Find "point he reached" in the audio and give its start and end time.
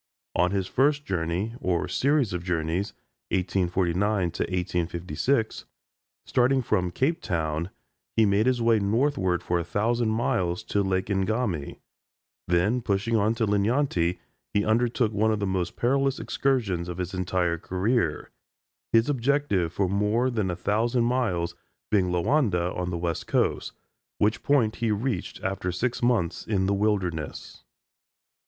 24.41-25.43